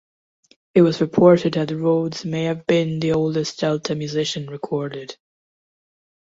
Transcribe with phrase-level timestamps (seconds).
[0.73, 5.15] It was reported that Rhodes may have been the oldest Delta musician recorded.